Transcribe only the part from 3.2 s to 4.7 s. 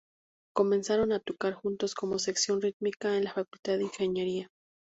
la facultad de ingeniería.